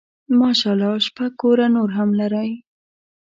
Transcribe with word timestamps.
ماشاء 0.39 0.73
الله 0.75 0.93
شپږ 1.07 1.31
کوره 1.41 1.67
نور 1.75 1.89
هم 1.97 2.09
لري. 2.19 2.49